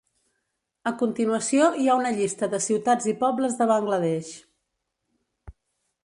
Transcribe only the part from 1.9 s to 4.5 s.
ha una llista de ciutats i pobles de Bangladesh.